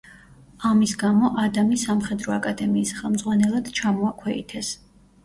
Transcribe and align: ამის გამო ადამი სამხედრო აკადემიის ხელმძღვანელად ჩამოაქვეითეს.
ამის 0.67 0.93
გამო 1.01 1.27
ადამი 1.43 1.77
სამხედრო 1.81 2.33
აკადემიის 2.37 2.95
ხელმძღვანელად 3.01 3.71
ჩამოაქვეითეს. 3.81 4.73